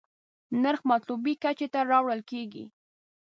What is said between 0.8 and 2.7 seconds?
مطلوبې کچې ته راوړل کېږي.